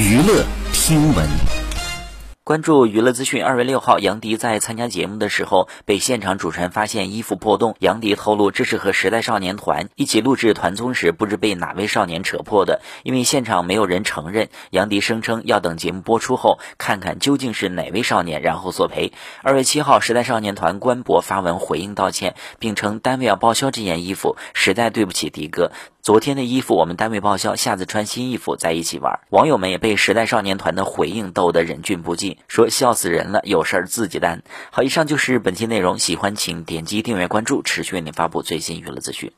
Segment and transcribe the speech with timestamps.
[0.00, 1.28] 娱乐听闻。
[2.42, 3.44] 关注娱乐资讯。
[3.44, 7.76] 二月六号，杨迪在参加节目的时候，被现场主持人发现衣服破洞。
[7.80, 12.80] 杨迪透露，这是和时代少年团一起录制团综时，不知被哪位少年扯破的。
[13.04, 19.12] 因为现场没有人承认，杨迪声称要等节目播出后，看看究竟是哪位少年，然后索赔。
[19.42, 25.70] 二月七号，时代少年团官博发文回应道歉，并称单位要报销这件衣服，实在对不起迪哥。
[26.02, 29.20] 昨天的衣服我们单位报销，下次穿新衣服在一起玩。
[29.28, 34.42] 网友们也被时代少年团的回应逗得忍俊不禁，说笑死人了，有事儿自己担。
[34.70, 39.30] 好，以上就是本期内容，喜欢请点击订阅关注，持续为您发布最新娱乐资讯。